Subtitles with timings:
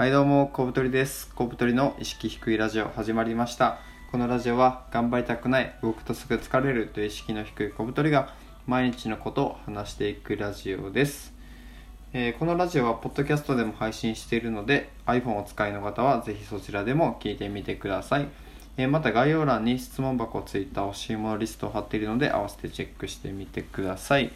[0.00, 1.30] はいどうも小太りです。
[1.34, 3.80] 小太りの意識低いラジオ始まりました。
[4.10, 8.32] このラジオは頑張りたくない動くとすぐ疲れるという意識の低い小太りが
[8.66, 11.34] 毎日のことを話していくラジオです、
[12.14, 18.28] えーこのラジオはポッドキャストでも配信しているので iPhone を使いの方はぜひそちらでも聞いてみてください。
[18.78, 24.32] えーまた概要欄に質問箱ツイッター欲しいものリストを貼っているので合わせてチェックしてみてください。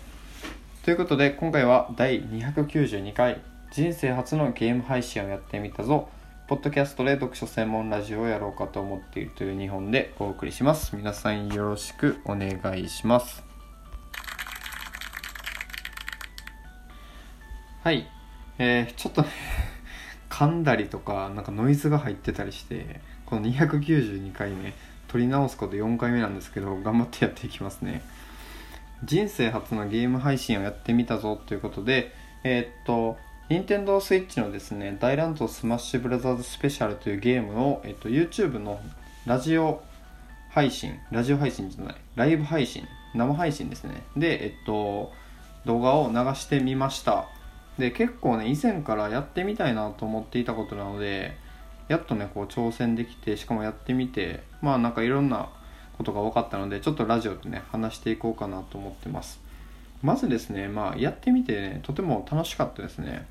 [0.84, 3.40] ということで今回は第292回
[3.74, 6.08] 人生初のゲーム配信をやってみたぞ。
[6.46, 10.94] ポッドキャストで読書専門ラジオをやろうかと思っているという2本でお送りします。
[10.94, 13.42] 皆さんよろしくお願いします。
[17.82, 18.06] はい。
[18.60, 19.28] えー、ちょっとね
[20.30, 24.74] 噛んだりとかなんかノイズが入ってたりしてこの292回ね
[25.08, 28.04] 撮り直すこと4回目なんですけど頑張ってやっていきますね。
[29.02, 32.12] 人生初のゲーム配信をやってみたぞということで
[32.44, 33.16] えーっと
[33.50, 38.80] 任天堂 switch のですね「大乱闘スマッシュブラザーズスペシャル」というゲームを、えっと、YouTube の
[39.26, 39.82] ラジオ
[40.50, 44.02] 配信ラジオ配信じゃないライブ配信生配信ですね。
[44.16, 45.12] でえっと
[45.66, 47.26] 動画を流してみました。
[47.78, 51.36] で結構ね以前からやってみたいなと思っていたことなので
[51.88, 55.48] やっとねこう挑戦できてしかもやってみてまあなんかいろんな
[55.98, 59.40] ことが分かったのでちょっとラジオでね話していこうかなと思ってます。
[60.02, 63.26] まずですねまあやってみてねとても楽しかったですね。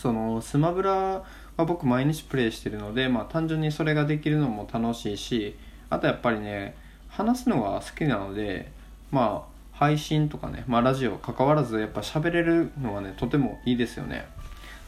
[0.00, 1.24] そのスマブラは
[1.66, 5.56] 僕毎日プレイしてるのでまあ単純にそれができるのも楽しいし
[5.90, 6.74] あとやっぱりね
[7.08, 8.72] 話すのが好きなので
[9.10, 14.26] まあ配信とかね、まあ、ラジオ関わらずやっぱ喋れるのはねとてもいいですよね。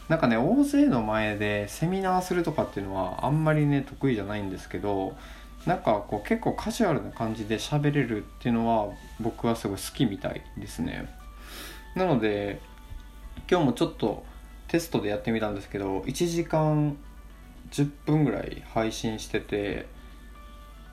[0.09, 5.17] なんかね大勢の前でセミナーするとかっていうのはあんまりね得意じゃないんですけど
[5.67, 11.09] なんかこう結構カジュアルな感じで喋れるっていうのは僕はすごい好きみたいですね。
[11.97, 12.61] なので
[13.51, 14.25] 今日もちょっと
[14.73, 16.97] テストでやってみたんですけど1時間
[17.73, 19.87] 10分ぐらい配信してて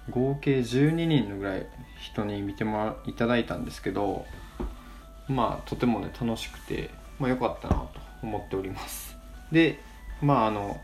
[0.09, 1.65] 合計12人のぐらい
[1.97, 4.25] 人に見てもらいただいたんですけど
[5.29, 6.89] まあとてもね楽しくて、
[7.19, 7.89] まあ、良かったなと
[8.21, 9.15] 思っております。
[9.49, 9.79] で
[10.21, 10.77] まああの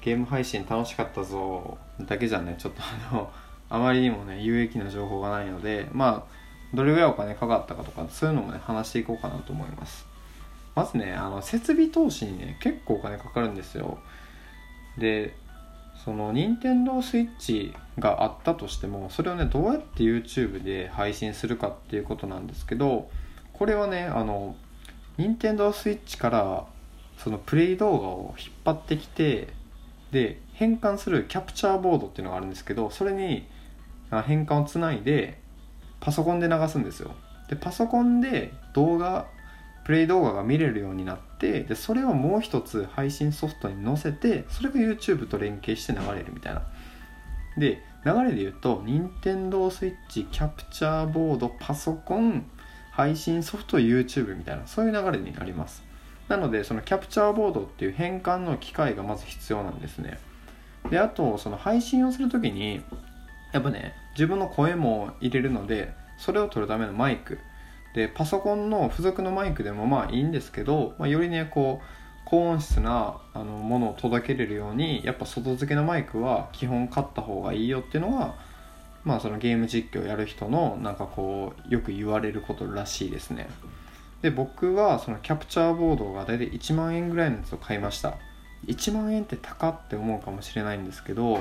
[0.00, 3.30] ゲーム配信楽しかったぞだけじゃねちょっとあの
[3.68, 10.09] あまりにもね有益な情報がないのでまあどれぐらいお金かかったかとかそういうのもね話していこうかなと思います。
[10.74, 13.98] まずねあの設備投資にね結構お金かかるんですよ。
[14.98, 15.34] で
[16.04, 23.10] その任天堂 switch があったとしてもそれをねどうやって YouTube で配信するかっていうことなんですけど
[23.52, 24.56] これはねあの
[25.18, 26.64] 任天堂 switch から
[27.18, 29.48] そのプレイ動画を引っ張ってきて
[30.10, 33.46] で変換するキャプチャーボードっていうのがあるんですけどそれに
[34.26, 35.38] 変換をつないで
[36.00, 37.14] パソコンで流すんですよ。
[37.48, 39.26] でパソコンで動画
[39.90, 46.62] プレイ動画が見れるようになってでそれをもう一つ配信ソフトに載せてそれが YouTube と連携して流れるみたいな。
[47.58, 49.96] で流れで言うと NintendoSwitch
[50.30, 52.48] キャプチャーボードパソコン
[52.92, 55.82] 配信ソフト YouTube みたいなそういう流れになります。
[56.28, 60.20] なのでそのキャプチャーボードっていう変換の機械がまず必要なんですね。
[60.88, 62.80] であとその配信をする時に
[63.52, 67.40] やっぱね自分の声も入れるのでそれを取るためのマイク。
[67.94, 71.84] でパソコンの付属のマイクでもまあいいんですけど、まあ、よりねこう
[72.24, 78.36] 高音質なあのものを届けれるようにやっぱ外付けのマイクは基本買った方がいいよっていうのが
[79.04, 83.48] まあそのゲーム実況やる人のなんかこうよく言われることらしいですね。
[84.22, 88.18] で僕はそのキャプチャーボードが大体1万円ぐらいのやつを買いました。
[88.66, 91.40] 1万円って高って思うかもしれないんですけど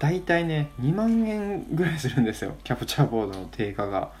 [0.00, 4.12] 大体ね2万円ぐらいするんですよキャプチャーボードの定価が。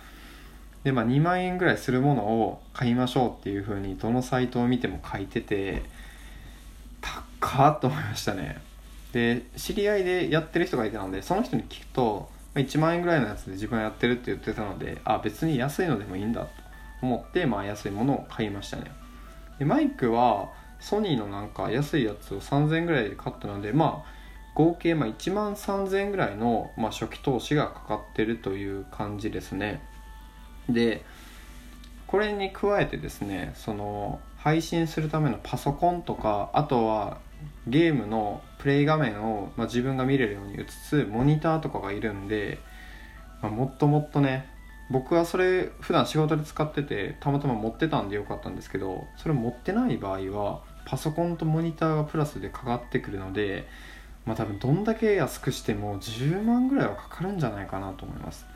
[0.84, 5.82] でまあ2万円ぐらいするものを買いましょうっていう風にどのサイトを見ても書いてて
[7.40, 8.60] 高っと思いましたね。
[9.12, 16.48] で知り合いでやってる人がいたのでその人に聞くと1万円ぐらいのやつで自分はやってるって言ってたのであ別に安いのでもいいんだと
[17.02, 18.90] 思ってまあ安いものを買いましたね。
[19.58, 20.50] でマイクは
[20.80, 24.12] ソニーのなんか安いやつを3000円ぐらいで買ったのでまあ
[24.54, 29.82] 合計ま1万3000円ぐらいの、ま、初期投資がかかってるという感じですね。
[30.68, 31.04] で
[32.06, 37.18] これに加えてですねその配信するためのパソコンとかあとは
[37.66, 42.58] ゲームのプレイ画面を、まあ、自分が見れるように映すモニターとかがいるんで、
[43.40, 44.48] まあ、もっともっとね
[44.90, 53.66] 僕はそれ普段仕事で使っててたまたま持ってたんでよかったんですけどそれ持ってない場合はパソコンとモニターがプラスでかかってくるので
[54.26, 58.51] まあ多分どんだけ安くしても10万ぐらいはかかるんじゃないかなと思います。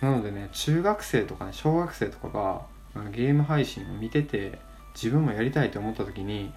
[0.00, 4.58] なのでね中学生とかね小学生とかがゲーム配信を見てて
[4.94, 6.52] 自分もやりたいと思った時に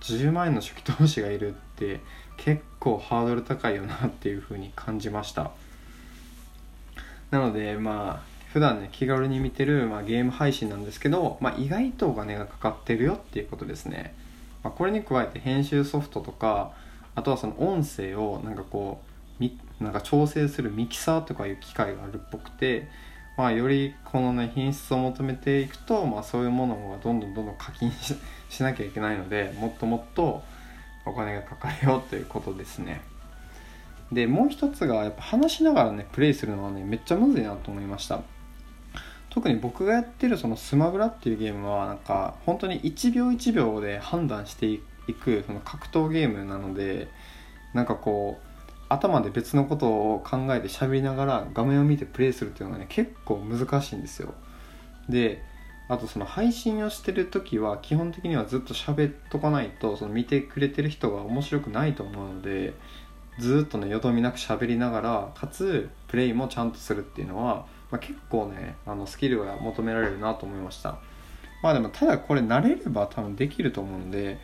[0.00, 2.00] 10万円の初期投資がいるって
[2.36, 5.50] 結構ハードル高いよなっていう風に感じました。
[7.30, 14.14] なのでまあ普段ね気軽に見てる、まあ、ゲーム配信なんですけど、まあ、意外とお金がかかってるよっていうことですね、
[14.62, 16.70] まあ、これに加えて編集ソフトとか
[17.16, 19.13] あとはその音声をなんかこう
[19.80, 22.88] なんか調整するミキサーとかいう機械があるっぽくて
[23.36, 27.90] まあ、よりこのね品質を求めていくと、まあ、そういうものをどんどんどんどん課金
[28.48, 30.42] しなきゃいけないのでもっともっと
[31.04, 33.02] お金がかかるよということですね。
[34.12, 38.22] でもう一つがやっぱ話しながらねプレイするのはねめっちゃむずいなと思いました。
[39.30, 44.80] 特に僕がやってるそのスマブラっていうゲームはなんか本当に1秒1秒で判断してい
[45.12, 47.08] くその格闘ゲームなので
[47.72, 48.53] なんかこう
[48.88, 54.34] 頭で別のことを考えて喋りながら画面を見てプレイするっていうのがね結構難しいんですよ。
[55.08, 55.42] で
[55.88, 62.72] あとその配信をしてる時は基本的にはずっと喋っとかないとその見てくれてる人が面白くないと思うので
[63.38, 70.98] ずっとねよどみなく喋りながらかつプレイもちゃんとするっていうのは、まあ、結構ねあのスキルが求められるなと思いました。
[71.62, 74.38] まあでもただこれ慣れれば多分できると思うんで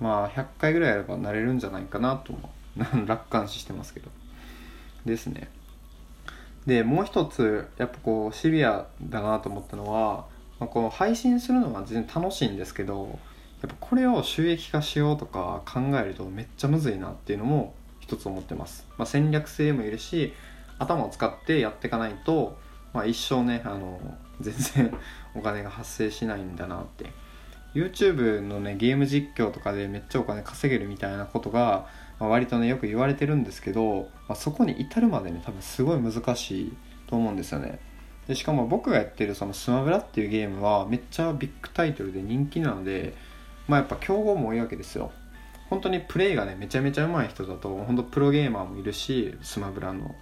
[0.00, 2.61] まあ100回ぐらいやれば慣れるんじゃないかなと思う。
[3.06, 4.10] 楽観視してますけど。
[5.04, 5.48] ですね。
[6.66, 10.26] でもう一つやっぱこうシビアだなと思ったのは、
[10.60, 13.18] まあ、こう配信するのは全然楽しいんですけど
[13.62, 20.32] やっぱこれを収益化しようとか考えるとめっちゃむずいなっていうのも一つ思ってます、まあ、戦略性もいるし
[20.78, 22.56] 頭を使ってやっていかないと、
[22.92, 24.00] まあ、一生ねあの
[24.40, 24.94] 全然
[25.34, 27.06] お金が発生しないんだなって
[27.74, 31.86] YouTube のねゲーム実況とかでめっちゃお金稼げるみたいなことが
[32.22, 36.72] まあ、割とねよく言われてるんですけど、まあ、そこに至るまでね多分すごい難しい
[37.08, 37.80] と思うんですよね。
[38.28, 43.14] でしかも僕がやってるそのスマブラっていうゲームはめっちゃビッグタイトルで人気なので
[43.66, 45.10] まあやっぱ競合も多いわけですよ。
[45.68, 50.14] 本当にプレイがねめちゃめちゃ上手い人だと本当プロゲーマーもいるしスマブラの。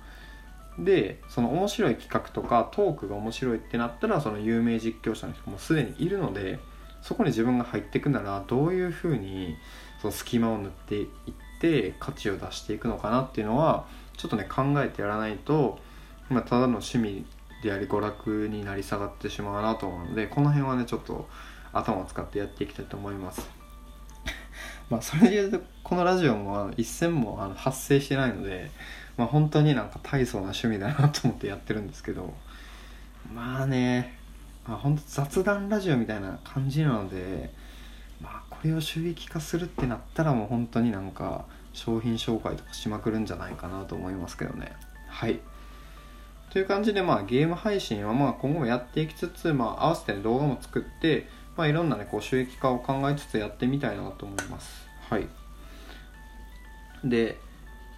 [0.79, 6.59] でその面白い企画とかトークが面白いってなったらその有名実況者の人もすでにいるので
[7.03, 9.57] そこに自分が入っていくならどういうふうに
[10.01, 11.09] その隙間を塗っていっ
[11.61, 13.87] て価値を出していくのかなっていうのは
[14.17, 15.79] ちょっとね考えてやらないと、
[16.29, 17.25] まあ、ただの趣味
[17.63, 21.29] であり娯楽になり下がってしまうなと思うのでこの辺はねちょっと
[21.73, 23.49] 頭を使ってやっていきたいと思います。
[24.91, 28.71] まあそれで言うとこのラジオも一銭もあの発生してないので
[29.17, 32.35] まあ本当になんか大層な趣味だなと思ってやってるんですけど
[33.35, 34.19] まあね、
[34.71, 37.53] まあ、本当雑談ラジオみたいな感じなので
[38.23, 44.71] まあこれを収益化するってなったらもう本当になんか商品紹介とかしまくるんじゃないかなと思いますけどね。
[45.09, 45.41] はい。
[46.51, 51.27] という感じでまあゲーム配信はまあ今後もやっていきつつ、まあ、合わせて動画も作って、
[51.57, 54.87] まあ、いろんなねこう収益化を考えつつやってみたいなと思います。
[55.09, 55.27] はい。
[57.03, 57.39] で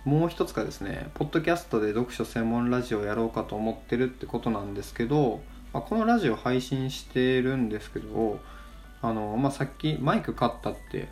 [0.07, 5.43] もう一つがですねポッドキャストで読書専門ラジオをやろうかと思ってるってことなんですけど、
[5.73, 8.41] まあ、このラジオ配信してるんですけど
[9.01, 11.09] あの、まあ、さっきマイク買ったって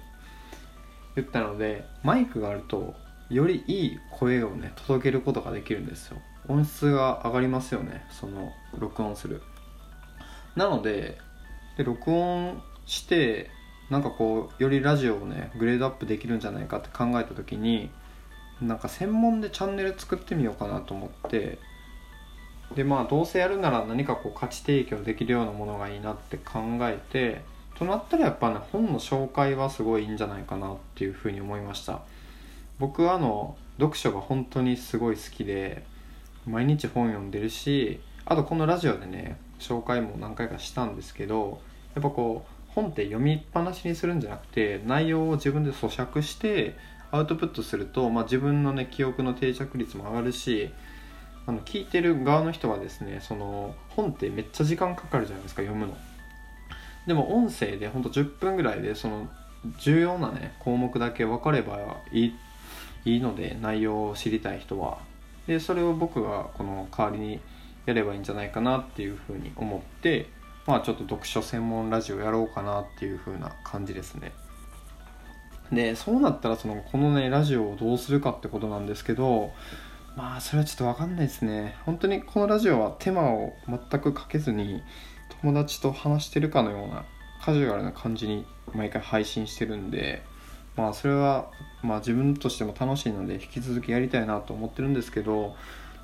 [1.17, 2.95] 言ったのでマイクがあると
[3.31, 6.19] よりいい声をね届けることができるんですよ。
[6.49, 9.43] 音質が上がりますよねその録音する。
[10.57, 11.19] なので
[11.77, 13.51] で録音して
[13.89, 17.91] なんかこうよりラジオをねグレードアップできるんじゃないかって考えた時に
[18.61, 21.59] なんか専門でチャンネル作ってみようかなと思って
[22.75, 27.43] でまあどうせやるなら何かこう価値提供できるようなものがいいなって考えて
[27.75, 32.03] となったらやっぱね本の紹介はすごいいいんじゃないかなっていうふうに思いました。
[32.79, 35.85] 僕はあの読書が本当にすごい好きで
[36.47, 41.61] 毎日本読んでるしあとこのラジオでね紹介も何回かしたんですけど
[41.95, 46.77] やっぱこう本って読みっぱなしにするんじゃなくて内容を自分で咀嚼して
[47.11, 50.71] アウトプットすると、まあ、自分のね記憶の定着率も上がるし
[51.47, 55.97] あの聞いてる側の人はですねその本ってめっちゃ時間かかるじゃないですか読むの。
[57.07, 59.29] でも音声でほんと10分ぐらいでその
[59.79, 61.79] 重要なね項目だけ分かれば
[62.13, 62.35] いい
[63.05, 64.99] いいので内容を知りたい人は。
[65.47, 67.41] でそれを僕がこの代わりに
[67.87, 70.29] やればいいんじゃないかなっていうふうに思って
[70.67, 74.33] まあちょっと読書専門ラジオやろうかなっていうふうな感じですね。
[75.73, 79.53] でそうなったらそのこのねラジオをどうするかってことなんですけど
[80.17, 81.77] まあそれはちょっと分かんないですね。
[81.87, 84.83] 本当にこのラジオは手間を全くかけずに
[85.41, 87.05] 友達と話してるかのような
[87.43, 90.23] カジュアルな感じに毎回配信してるんで
[90.77, 91.51] まあそれは
[91.83, 95.55] まあ自分としても楽しいので引き続きやりたいなと思ってるんですけど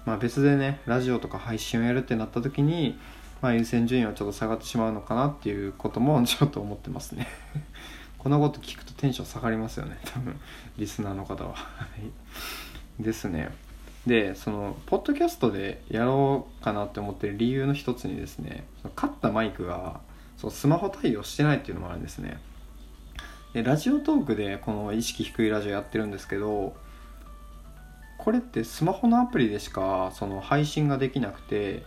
[0.04, 2.98] まあ別でねラジオとか配信をやるってなった時に
[3.42, 7.26] まあ優先順位はちょっと下がってしまうのかなっていうことも ちょっと思ってますね。
[8.18, 10.40] こんなこと聞くとテンション下がりますよね多分。
[10.78, 11.54] リスナーの方は。
[12.98, 13.50] ですね。
[14.06, 20.00] でそのポッドキャストでやろうかなって思ってる理由の一つにですね買ったマイクが
[20.36, 22.38] そうスマホ対応してないっていうのもあるんですね。
[23.52, 26.76] でラジオトークでこの意識低いラジオやってるんですけど
[28.18, 31.82] これってスマホのアプリでしかその配信ができなくて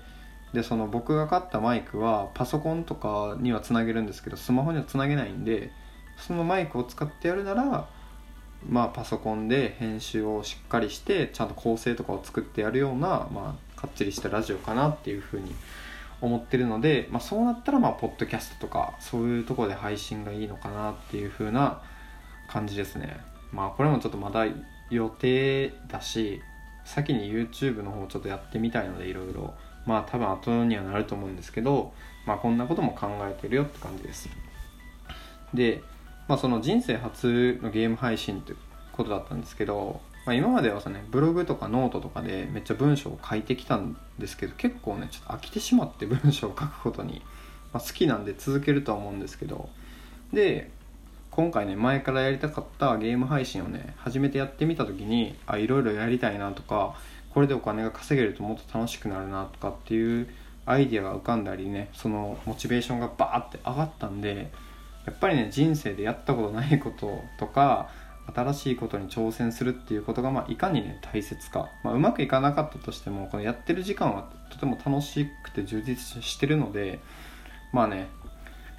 [0.53, 5.71] でその僕が買ったマイクはパソコンとかにはつなげるんですけどスマホにはつなげないんで
[6.17, 7.87] そのマイクを使ってやるなら
[8.67, 15.53] まあパソコンで編集をしっかりしてちゃんと構成とかを作ってやるようなまあかっちりしたラジオかなっていうふうに
[16.21, 21.81] 思ってるので、まあ、そうなったらまあポッドキャストとかそういうところで配信がいいのかなっていうふうな
[22.49, 23.17] 感じですね。
[23.53, 24.45] まあこれもちょっとまだ
[24.89, 26.41] 予定だし
[26.83, 29.53] 先に YouTube の方ちょっとやってみたいのでいろいろ。
[29.85, 31.93] まあ多分後にはなると思うんですけど
[32.27, 34.29] まあこんなことも考えてるよって感じです。
[35.53, 35.81] で、
[36.29, 38.53] まあ、その人生初のゲーム配信って
[38.91, 47.23] ことだったんですけど、まあ、今まではさねブログとかノートとかでめっちゃ文章を書いてきたんですけど結構ねちょっと飽きてしまって文章を書くことに、
[47.73, 49.69] まあ、好きなんで続けるとは思うんですけど
[50.31, 50.69] で
[51.31, 56.95] 今回ね前からやりたかったゲーム配信をね初めてやってみた時にあいろいろやりたいなとか
[57.33, 60.27] これでお金が稼げるともっと楽しくなるなとかっていう
[60.67, 64.51] アイデアが浮かんだりねそのモチベーションがバーって上がったんで
[65.09, 67.89] やっぱりね人生でやったことないこととか
[68.35, 76.99] 新しいことに挑戦するっていうことが、まあ、いかにね大切か、まあ、うまくいかなかったとしてもこのやってる時間はとても楽しくて充実してるので
[77.73, 78.07] まあね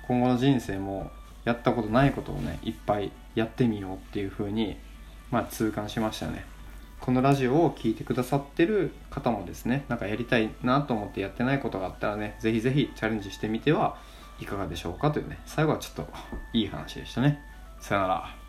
[0.06, 1.10] 今後の人生も
[1.44, 4.76] やったことないことをねいっぱいやってみようっていう風に
[5.32, 6.44] まあ痛感しましたね。
[7.00, 13.96] このラジオを聴いてくださってる方もですねなんかやりたいなと思ってやってないことがあったらねぜひぜひチャレンジしてみては
[14.40, 16.12] いかがでしょうかというね最後はちょっと
[16.52, 17.40] いい話でしたね
[17.80, 18.39] さよなら